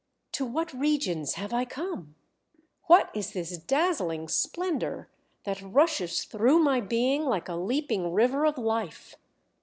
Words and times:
To 0.31 0.47
what 0.47 0.73
regions 0.73 1.35
have 1.35 1.53
I 1.53 1.63
come? 1.63 2.15
What 2.87 3.11
is 3.13 3.33
this 3.33 3.55
dazzling 3.59 4.29
splendour 4.29 5.11
that 5.43 5.61
rushes 5.61 6.23
through 6.23 6.57
my 6.57 6.81
being 6.81 7.23
like 7.23 7.47
a 7.47 7.53
leaping 7.53 8.11
river 8.11 8.43
of 8.47 8.57
Life? 8.57 9.15